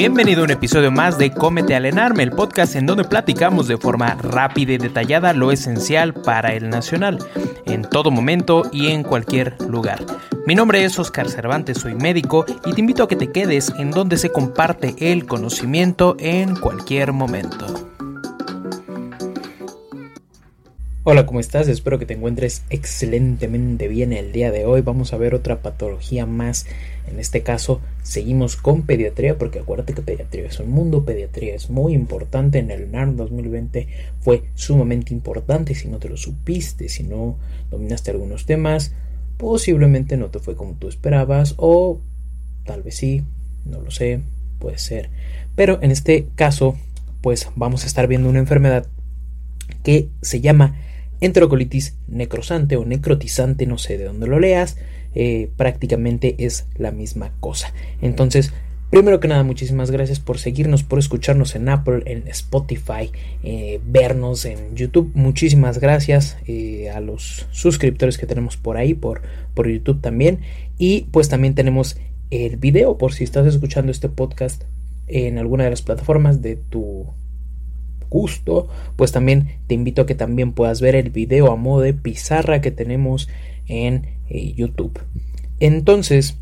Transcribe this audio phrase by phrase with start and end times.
[0.00, 3.76] Bienvenido a un episodio más de Cómete al Enarme, el podcast en donde platicamos de
[3.76, 7.18] forma rápida y detallada lo esencial para el nacional,
[7.66, 10.02] en todo momento y en cualquier lugar.
[10.46, 13.90] Mi nombre es Oscar Cervantes, soy médico y te invito a que te quedes en
[13.90, 17.89] donde se comparte el conocimiento en cualquier momento.
[21.02, 21.66] Hola, ¿cómo estás?
[21.66, 24.82] Espero que te encuentres excelentemente bien el día de hoy.
[24.82, 26.66] Vamos a ver otra patología más.
[27.10, 31.70] En este caso, seguimos con pediatría, porque acuérdate que pediatría es un mundo, pediatría es
[31.70, 32.58] muy importante.
[32.58, 33.88] En el NARM 2020
[34.20, 35.74] fue sumamente importante.
[35.74, 37.38] Si no te lo supiste, si no
[37.70, 38.92] dominaste algunos temas,
[39.38, 42.02] posiblemente no te fue como tú esperabas, o
[42.66, 43.24] tal vez sí,
[43.64, 44.20] no lo sé,
[44.58, 45.08] puede ser.
[45.56, 46.76] Pero en este caso,
[47.22, 48.86] pues vamos a estar viendo una enfermedad
[49.82, 50.76] que se llama
[51.20, 54.76] enterocolitis necrosante o necrotizante, no sé de dónde lo leas,
[55.14, 57.72] eh, prácticamente es la misma cosa.
[58.00, 58.52] Entonces,
[58.90, 63.10] primero que nada, muchísimas gracias por seguirnos, por escucharnos en Apple, en Spotify,
[63.42, 65.10] eh, vernos en YouTube.
[65.14, 69.22] Muchísimas gracias eh, a los suscriptores que tenemos por ahí, por,
[69.54, 70.40] por YouTube también.
[70.78, 71.98] Y pues también tenemos
[72.30, 74.62] el video, por si estás escuchando este podcast
[75.08, 77.08] en alguna de las plataformas de tu
[78.10, 81.94] gusto, pues también te invito a que también puedas ver el video a modo de
[81.94, 83.28] pizarra que tenemos
[83.66, 85.00] en eh, YouTube.
[85.60, 86.36] Entonces,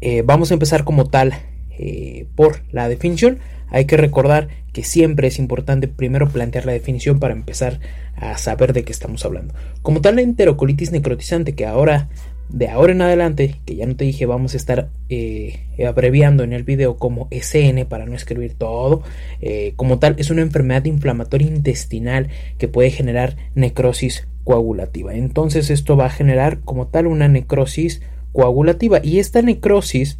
[0.00, 1.34] eh, vamos a empezar como tal
[1.78, 3.38] eh, por la definición.
[3.68, 7.80] Hay que recordar que siempre es importante primero plantear la definición para empezar
[8.16, 9.54] a saber de qué estamos hablando.
[9.82, 12.08] Como tal, la enterocolitis necrotizante, que ahora
[12.48, 16.52] de ahora en adelante, que ya no te dije, vamos a estar eh, abreviando en
[16.52, 19.02] el video como SN para no escribir todo,
[19.40, 25.14] eh, como tal, es una enfermedad inflamatoria intestinal que puede generar necrosis coagulativa.
[25.14, 28.00] Entonces esto va a generar como tal una necrosis
[28.32, 30.18] coagulativa y esta necrosis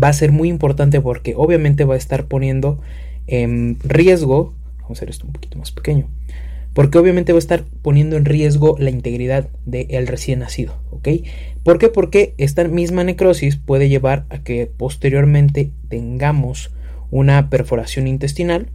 [0.00, 2.80] va a ser muy importante porque obviamente va a estar poniendo
[3.26, 6.08] en riesgo, vamos a hacer esto un poquito más pequeño,
[6.74, 11.08] porque obviamente va a estar poniendo en riesgo la integridad del recién nacido, ¿ok?
[11.62, 11.88] ¿Por qué?
[11.88, 16.72] Porque esta misma necrosis puede llevar a que posteriormente tengamos
[17.10, 18.68] una perforación intestinal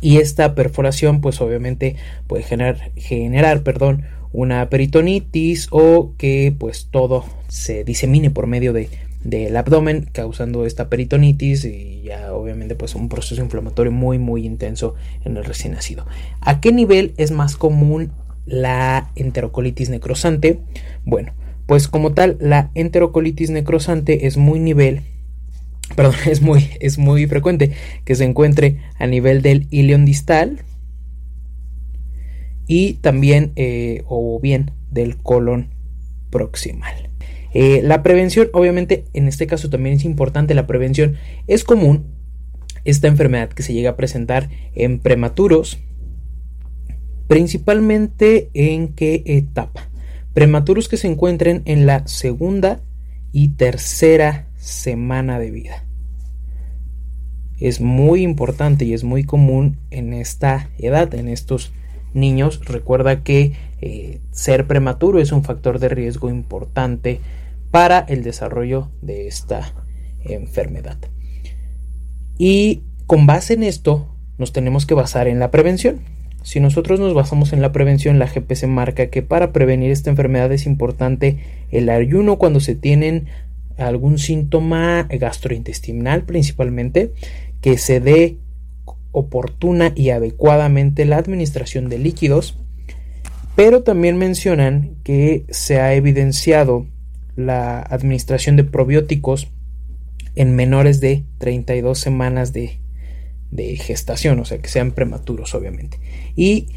[0.00, 7.24] y esta perforación pues obviamente puede generar, generar perdón, una peritonitis o que pues todo
[7.48, 8.88] se disemine por medio de
[9.24, 14.94] del abdomen causando esta peritonitis y ya obviamente pues un proceso inflamatorio muy muy intenso
[15.24, 16.06] en el recién nacido.
[16.40, 18.12] ¿A qué nivel es más común
[18.46, 20.60] la enterocolitis necrosante?
[21.04, 21.32] Bueno,
[21.66, 25.00] pues como tal la enterocolitis necrosante es muy nivel
[25.96, 27.72] perdón, es muy es muy frecuente
[28.04, 30.62] que se encuentre a nivel del ilion distal
[32.66, 35.70] y también eh, o bien del colon
[36.30, 37.10] proximal.
[37.54, 41.16] Eh, la prevención, obviamente, en este caso también es importante, la prevención
[41.46, 42.04] es común
[42.84, 45.78] esta enfermedad que se llega a presentar en prematuros,
[47.28, 49.88] principalmente en qué etapa.
[50.34, 52.80] Prematuros que se encuentren en la segunda
[53.32, 55.84] y tercera semana de vida.
[57.60, 61.72] Es muy importante y es muy común en esta edad, en estos
[62.14, 62.60] niños.
[62.64, 67.20] Recuerda que eh, ser prematuro es un factor de riesgo importante
[67.74, 69.74] para el desarrollo de esta
[70.24, 70.96] enfermedad.
[72.38, 75.98] Y con base en esto, nos tenemos que basar en la prevención.
[76.44, 80.52] Si nosotros nos basamos en la prevención, la GPC marca que para prevenir esta enfermedad
[80.52, 81.40] es importante
[81.72, 83.26] el ayuno cuando se tienen
[83.76, 87.12] algún síntoma gastrointestinal principalmente,
[87.60, 88.38] que se dé
[89.10, 92.56] oportuna y adecuadamente la administración de líquidos,
[93.56, 96.86] pero también mencionan que se ha evidenciado
[97.36, 99.48] la administración de probióticos
[100.36, 102.78] en menores de 32 semanas de,
[103.76, 106.00] gestación, o sea que sean prematuros obviamente.
[106.34, 106.68] Y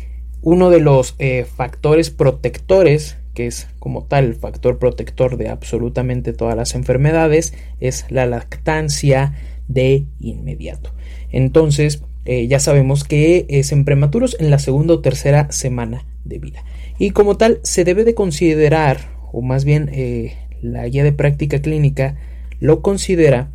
[0.42, 6.34] uno de los eh, factores protectores, que es como tal el factor protector de absolutamente
[6.34, 9.34] todas las enfermedades, es la lactancia
[9.68, 10.94] de inmediato.
[11.32, 16.40] Entonces, eh, ya sabemos que es en prematuros en la segunda o tercera semana de
[16.40, 16.64] vida.
[17.00, 19.00] Y como tal, se debe de considerar,
[19.32, 22.18] o más bien eh, la guía de práctica clínica
[22.60, 23.52] lo considera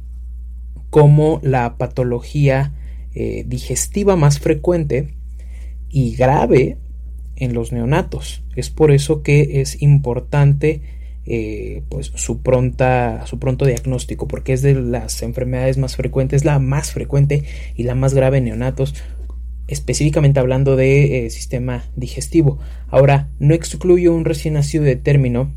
[0.90, 2.74] como la patología
[3.14, 5.14] eh, digestiva más frecuente
[5.88, 6.78] y grave
[7.36, 8.42] en los neonatos.
[8.56, 10.82] Es por eso que es importante
[11.24, 16.58] eh, pues su pronta su pronto diagnóstico porque es de las enfermedades más frecuentes la
[16.58, 17.44] más frecuente
[17.76, 18.96] y la más grave en neonatos
[19.68, 22.58] específicamente hablando de eh, sistema digestivo
[22.88, 25.52] ahora no excluyo un recién nacido de término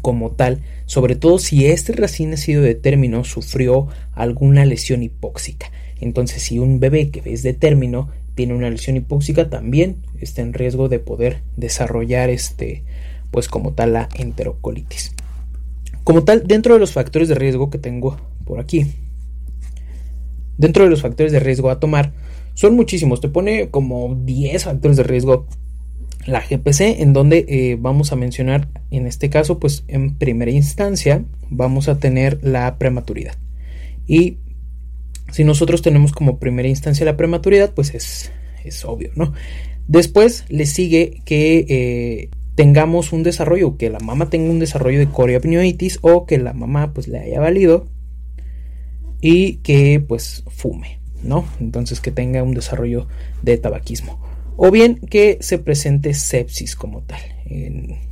[0.00, 5.70] como tal, sobre todo si este recién nacido de término sufrió alguna lesión hipóxica.
[6.00, 10.54] Entonces, si un bebé que es de término tiene una lesión hipóxica, también está en
[10.54, 12.84] riesgo de poder desarrollar este,
[13.30, 15.14] pues como tal la enterocolitis.
[16.04, 18.86] Como tal, dentro de los factores de riesgo que tengo por aquí,
[20.56, 22.12] dentro de los factores de riesgo a tomar,
[22.54, 23.20] son muchísimos.
[23.20, 25.46] Te pone como 10 factores de riesgo
[26.26, 31.24] la GPC, en donde eh, vamos a mencionar, en este caso, pues en primera instancia,
[31.48, 33.34] vamos a tener la prematuridad.
[34.06, 34.38] Y
[35.30, 38.32] si nosotros tenemos como primera instancia la prematuridad, pues es,
[38.64, 39.32] es obvio, ¿no?
[39.88, 45.08] Después le sigue que eh, tengamos un desarrollo, que la mamá tenga un desarrollo de
[45.08, 47.86] coriapnioitis o que la mamá pues le haya valido
[49.20, 51.44] y que pues fume, ¿no?
[51.60, 53.06] Entonces que tenga un desarrollo
[53.42, 54.30] de tabaquismo
[54.62, 57.18] o bien que se presente sepsis como tal,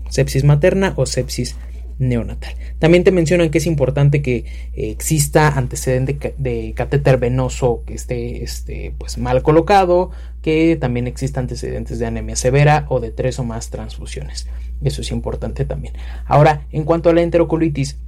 [0.08, 1.56] sepsis materna o sepsis
[1.98, 2.54] neonatal.
[2.78, 8.94] También te mencionan que es importante que exista antecedente de catéter venoso que esté este,
[8.96, 10.10] pues mal colocado,
[10.40, 14.46] que también exista antecedentes de anemia severa o de tres o más transfusiones.
[14.82, 15.92] Eso es importante también.
[16.24, 17.98] Ahora, en cuanto a la enterocolitis,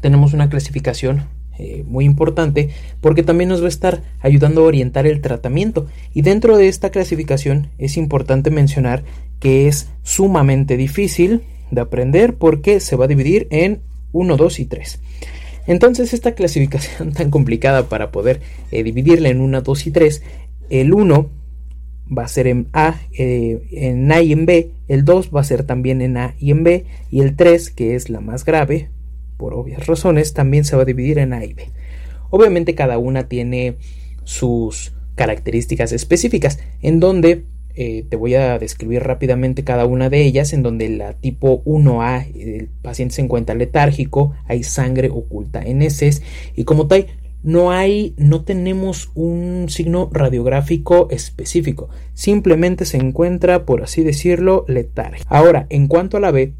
[0.00, 1.28] tenemos una clasificación
[1.60, 2.70] eh, muy importante
[3.02, 5.86] porque también nos va a estar ayudando a orientar el tratamiento.
[6.14, 9.04] Y dentro de esta clasificación es importante mencionar
[9.40, 13.80] que es sumamente difícil de aprender porque se va a dividir en
[14.12, 15.00] 1, 2 y 3.
[15.66, 18.40] Entonces esta clasificación tan complicada para poder
[18.70, 20.22] eh, dividirla en 1, 2 y 3,
[20.70, 21.30] el 1
[22.16, 25.44] va a ser en A, eh, en A y en B, el 2 va a
[25.44, 28.88] ser también en A y en B, y el 3, que es la más grave,
[29.40, 31.70] por obvias razones, también se va a dividir en A y B.
[32.28, 33.76] Obviamente cada una tiene
[34.24, 40.52] sus características específicas, en donde eh, te voy a describir rápidamente cada una de ellas,
[40.52, 46.22] en donde la tipo 1A, el paciente se encuentra letárgico, hay sangre oculta en heces
[46.54, 47.06] y como tal
[47.42, 55.34] no hay, no tenemos un signo radiográfico específico, simplemente se encuentra, por así decirlo, letárgico.
[55.34, 56.52] Ahora, en cuanto a la B,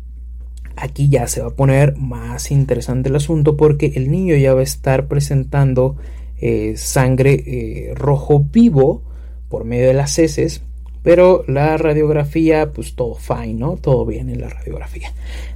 [0.81, 4.61] aquí ya se va a poner más interesante el asunto porque el niño ya va
[4.61, 5.97] a estar presentando
[6.41, 9.03] eh, sangre eh, rojo vivo
[9.49, 10.63] por medio de las heces
[11.03, 15.13] pero la radiografía pues todo fine no todo bien en la radiografía.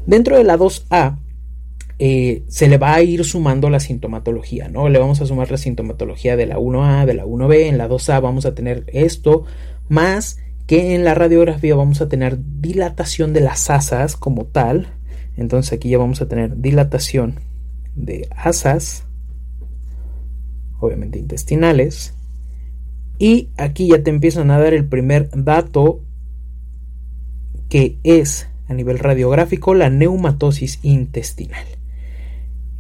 [0.07, 1.19] Dentro de la 2A
[1.99, 4.89] eh, se le va a ir sumando la sintomatología, ¿no?
[4.89, 8.21] Le vamos a sumar la sintomatología de la 1A, de la 1B, en la 2A
[8.21, 9.45] vamos a tener esto,
[9.89, 14.89] más que en la radiografía vamos a tener dilatación de las asas como tal,
[15.37, 17.41] entonces aquí ya vamos a tener dilatación
[17.95, 19.05] de asas,
[20.81, 22.15] obviamente intestinales.
[23.19, 26.01] Y aquí ya te empiezan a dar el primer dato
[27.69, 31.65] que es a nivel radiográfico la neumatosis intestinal.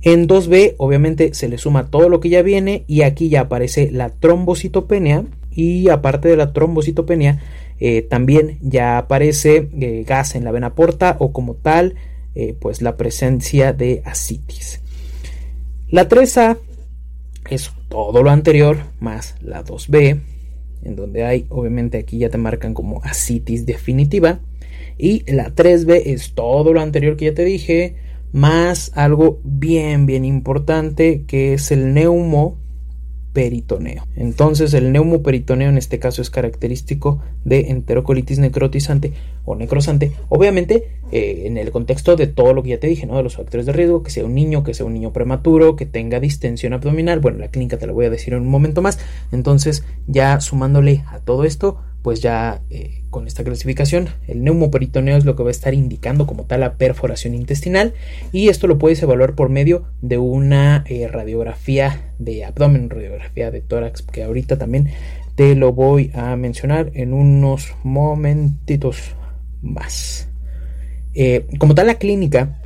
[0.02, 3.90] En 2B obviamente se le suma todo lo que ya viene y aquí ya aparece
[3.90, 7.40] la trombocitopenia y aparte de la trombocitopenia
[7.80, 11.94] eh, también ya aparece eh, gas en la vena porta o como tal
[12.34, 14.80] eh, pues la presencia de asitis.
[15.88, 16.58] La 3A
[17.50, 20.20] es todo lo anterior más la 2B,
[20.82, 24.40] en donde hay, obviamente aquí ya te marcan como asitis definitiva.
[24.98, 27.96] Y la 3B es todo lo anterior que ya te dije,
[28.32, 32.58] más algo bien, bien importante, que es el neumo
[33.34, 34.06] peritoneo.
[34.16, 39.12] Entonces el neumoperitoneo en este caso es característico de enterocolitis necrotizante
[39.44, 40.12] o necrosante.
[40.30, 43.16] Obviamente eh, en el contexto de todo lo que ya te dije, ¿no?
[43.16, 45.84] De los factores de riesgo, que sea un niño, que sea un niño prematuro, que
[45.84, 47.18] tenga distensión abdominal.
[47.18, 49.00] Bueno, la clínica te la voy a decir en un momento más.
[49.32, 55.24] Entonces ya sumándole a todo esto, pues ya eh, con esta clasificación el neumoperitoneo es
[55.24, 57.94] lo que va a estar indicando como tal la perforación intestinal
[58.30, 63.62] y esto lo puedes evaluar por medio de una eh, radiografía de abdomen, radiografía de
[63.62, 64.90] tórax que ahorita también
[65.34, 69.14] te lo voy a mencionar en unos momentitos
[69.62, 70.28] más.
[71.14, 72.60] Eh, como tal la clínica,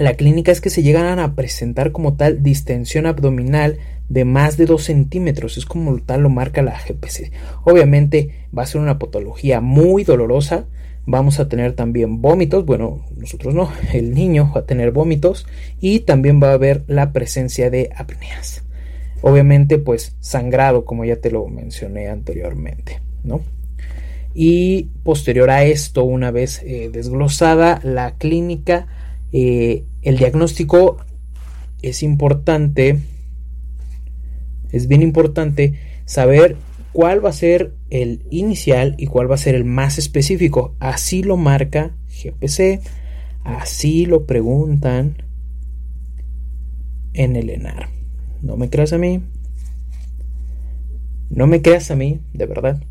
[0.00, 3.76] la clínica es que se llegan a presentar como tal distensión abdominal
[4.08, 7.30] de más de 2 centímetros, es como tal lo marca la GPC.
[7.64, 10.64] Obviamente va a ser una patología muy dolorosa,
[11.04, 15.46] vamos a tener también vómitos, bueno, nosotros no, el niño va a tener vómitos
[15.82, 18.64] y también va a haber la presencia de apneas.
[19.20, 23.42] Obviamente pues sangrado, como ya te lo mencioné anteriormente, ¿no?
[24.32, 28.86] Y posterior a esto, una vez eh, desglosada la clínica,
[29.32, 30.98] eh, el diagnóstico
[31.82, 32.98] es importante
[34.72, 36.56] es bien importante saber
[36.92, 40.74] cuál va a ser el inicial y cuál va a ser el más específico.
[40.78, 42.80] Así lo marca GPC,
[43.44, 45.22] así lo preguntan
[47.12, 47.88] en el ENAR.
[48.42, 49.22] No me creas a mí.
[51.28, 52.82] No me creas a mí, de verdad.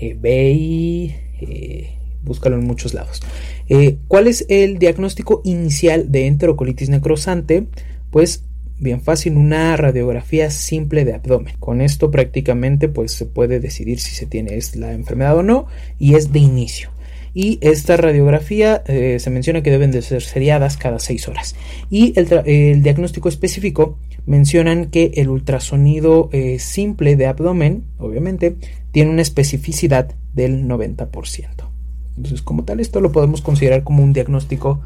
[0.00, 3.20] Eh, ve y eh, búscalo en muchos lados.
[3.68, 7.66] Eh, ¿Cuál es el diagnóstico inicial de enterocolitis necrosante?
[8.10, 8.44] Pues
[8.78, 11.54] bien fácil una radiografía simple de abdomen.
[11.58, 15.66] Con esto prácticamente pues se puede decidir si se tiene la enfermedad o no
[15.98, 16.90] y es de inicio.
[17.34, 21.54] Y esta radiografía eh, se menciona que deben de ser seriadas cada 6 horas.
[21.88, 28.56] Y el, diagnóstico específico mencionan que el ultrasonido eh, simple de abdomen, obviamente,
[28.90, 31.71] tiene una especificidad del 90%.
[32.16, 34.80] Entonces, como tal, esto lo podemos considerar como un diagnóstico,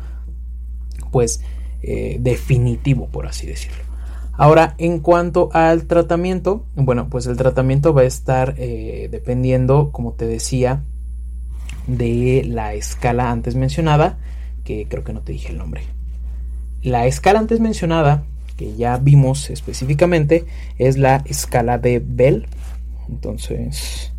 [1.10, 1.42] pues,
[1.82, 3.86] eh, definitivo, por así decirlo.
[4.32, 10.12] Ahora, en cuanto al tratamiento, bueno, pues el tratamiento va a estar eh, dependiendo, como
[10.12, 10.82] te decía,
[11.86, 14.18] de la escala antes mencionada,
[14.64, 15.82] que creo que no te dije el nombre.
[16.82, 18.24] La escala antes mencionada,
[18.56, 20.44] que ya vimos específicamente,
[20.78, 22.46] es la escala de Bell.
[23.08, 24.12] Entonces,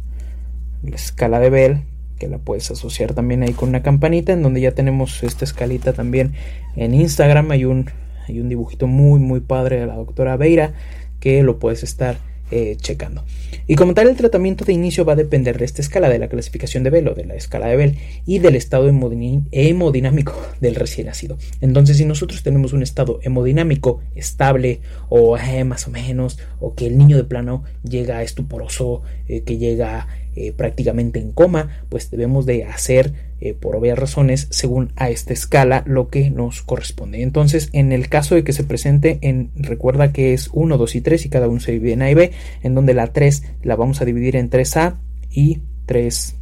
[0.82, 1.84] la escala de Bell,
[2.18, 5.94] que la puedes asociar también ahí con una campanita, en donde ya tenemos esta escalita
[5.94, 6.34] también
[6.76, 7.52] en Instagram.
[7.52, 7.90] Hay un
[8.28, 10.74] hay un dibujito muy, muy padre de la doctora Beira
[11.20, 12.18] que lo puedes estar
[12.50, 13.26] eh, checando.
[13.68, 16.30] Y como tal, el tratamiento de inicio va a depender de esta escala, de la
[16.30, 21.08] clasificación de Bell o de la escala de Bell y del estado hemodinámico del recién
[21.08, 21.38] nacido.
[21.60, 26.88] Entonces, si nosotros tenemos un estado hemodinámico estable o eh, más o menos, o que
[26.88, 30.08] el niño de plano llega estuporoso, eh, que llega
[30.40, 35.34] eh, prácticamente en coma, pues debemos de hacer eh, por obvias razones según a esta
[35.34, 37.24] escala lo que nos corresponde.
[37.24, 41.02] Entonces, en el caso de que se presente en, recuerda que es 1, 2 y
[41.02, 43.76] 3 y cada uno se divide en A y B, en donde la 3 la
[43.76, 44.98] vamos a dividir en 3A
[45.32, 46.36] y 3B.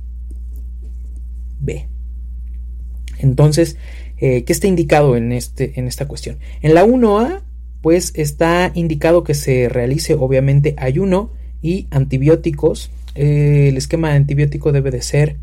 [3.19, 3.77] Entonces,
[4.17, 6.39] eh, ¿qué está indicado en, este, en esta cuestión?
[6.61, 7.43] En la 1A,
[7.81, 14.91] pues está indicado que se realice obviamente ayuno y antibióticos eh, el esquema antibiótico debe
[14.91, 15.37] de ser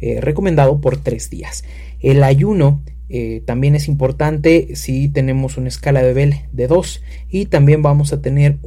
[0.00, 1.64] eh, recomendado por tres días.
[2.00, 7.46] El ayuno eh, también es importante si tenemos una escala de Bell de 2 y
[7.46, 8.58] también vamos a tener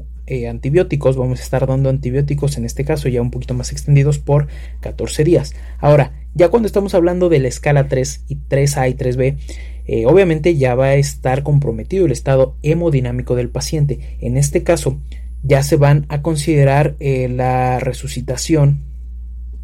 [0.48, 4.48] antibióticos, vamos a estar dando antibióticos en este caso ya un poquito más extendidos por
[4.80, 5.56] 14 días.
[5.80, 10.75] Ahora, ya cuando estamos hablando de la escala 3 y 3A y 3B, obviamente ya
[10.75, 14.18] va a estar comprometido el estado hemodinámico del paciente.
[14.22, 15.00] En este caso,
[15.43, 18.84] ya se van a considerar eh, la resucitación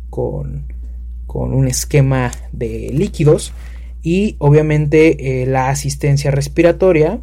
[0.10, 0.74] con,
[1.28, 3.52] un esquema de líquidos
[4.02, 7.20] y obviamente eh, la asistencia respiratoria,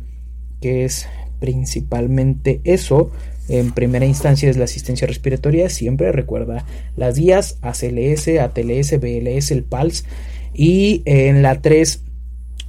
[0.60, 1.08] que es
[1.40, 3.10] principalmente eso.
[3.48, 9.64] En primera instancia es la asistencia respiratoria, siempre recuerda las guías ACLS, ATLS, BLS, el
[9.64, 10.04] PALS
[10.52, 12.04] y en la 3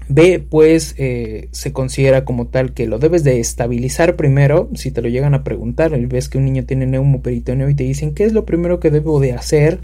[0.10, 4.69] B, pues eh, se considera como tal que lo debes de estabilizar primero.
[4.75, 8.13] Si te lo llegan a preguntar, ves que un niño tiene neumoperitoneo y te dicen
[8.13, 9.79] qué es lo primero que debo de hacer,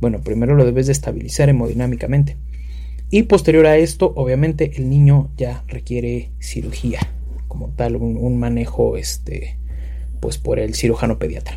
[0.00, 2.36] bueno, primero lo debes de estabilizar hemodinámicamente.
[3.10, 7.00] Y posterior a esto, obviamente, el niño ya requiere cirugía,
[7.48, 9.56] como tal, un, un manejo, este,
[10.20, 11.56] pues por el cirujano pediatra.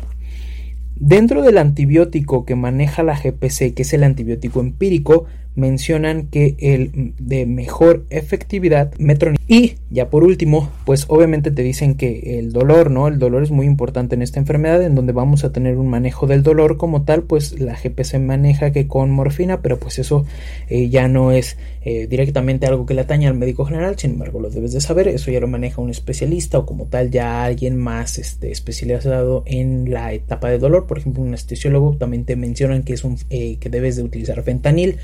[1.00, 5.26] Dentro del antibiótico que maneja la GPC, que es el antibiótico empírico,
[5.58, 11.94] mencionan que el de mejor efectividad metronidazol y ya por último pues obviamente te dicen
[11.94, 15.44] que el dolor no el dolor es muy importante en esta enfermedad en donde vamos
[15.44, 19.60] a tener un manejo del dolor como tal pues la GPC maneja que con morfina
[19.60, 20.24] pero pues eso
[20.68, 24.40] eh, ya no es eh, directamente algo que le atañe al médico general sin embargo
[24.40, 27.76] lo debes de saber eso ya lo maneja un especialista o como tal ya alguien
[27.76, 30.86] más este, especializado en la etapa de dolor.
[30.86, 34.42] Por ejemplo un anestesiólogo también te mencionan que es un eh, que debes de utilizar
[34.42, 34.96] fentanil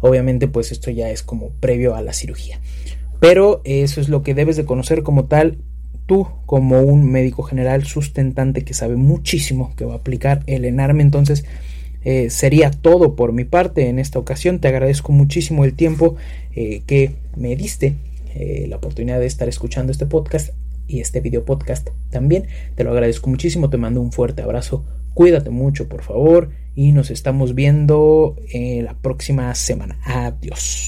[0.00, 2.60] Obviamente pues esto ya es como previo a la cirugía.
[3.20, 5.58] Pero eso es lo que debes de conocer como tal
[6.06, 11.02] tú como un médico general sustentante que sabe muchísimo que va a aplicar el enarme.
[11.02, 11.44] Entonces
[12.02, 14.60] eh, sería todo por mi parte en esta ocasión.
[14.60, 16.16] Te agradezco muchísimo el tiempo
[16.54, 17.96] eh, que me diste,
[18.34, 20.50] eh, la oportunidad de estar escuchando este podcast
[20.88, 22.46] y este video podcast también.
[22.74, 23.70] Te lo agradezco muchísimo.
[23.70, 24.84] Te mando un fuerte abrazo.
[25.14, 29.98] Cuídate mucho, por favor y nos estamos viendo en la próxima semana.
[30.04, 30.87] Adiós.